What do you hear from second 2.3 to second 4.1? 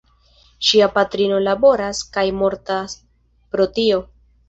mortas pro tio.